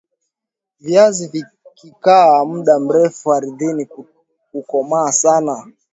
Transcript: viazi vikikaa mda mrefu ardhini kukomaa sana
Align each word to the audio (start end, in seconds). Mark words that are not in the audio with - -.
viazi 0.79 1.27
vikikaa 1.27 2.45
mda 2.45 2.79
mrefu 2.79 3.33
ardhini 3.33 3.87
kukomaa 4.51 5.11
sana 5.11 5.71